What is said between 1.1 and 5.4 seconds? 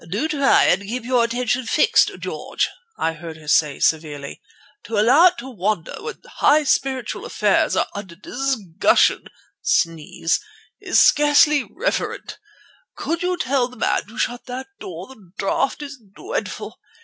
attention fixed, George," I heard her say severely. "To allow it